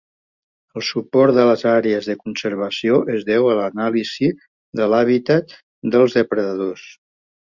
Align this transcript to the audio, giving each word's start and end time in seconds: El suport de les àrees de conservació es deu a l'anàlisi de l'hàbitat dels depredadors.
El 0.79 0.83
suport 0.85 1.33
de 1.37 1.41
les 1.49 1.63
àrees 1.71 2.07
de 2.11 2.15
conservació 2.21 2.97
es 3.15 3.25
deu 3.27 3.49
a 3.49 3.57
l'anàlisi 3.59 4.31
de 4.81 4.87
l'hàbitat 4.95 5.55
dels 5.97 6.17
depredadors. 6.21 6.87